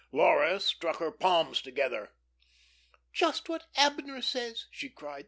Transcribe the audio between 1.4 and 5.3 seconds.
together. "Just what 'Abner' says," she cried.